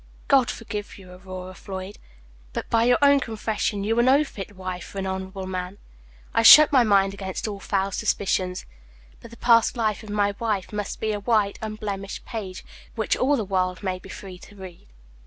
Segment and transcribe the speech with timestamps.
[0.27, 1.99] God forgive you, Aurora Floyd;
[2.53, 5.77] but, by your own confession, you are no fit wife for an honorable man.
[6.33, 8.65] I shut my mind against all foul suspicions;
[9.19, 13.37] but the past life of my wife must be a white, unblemished page, which all
[13.37, 14.87] the world may be free to read."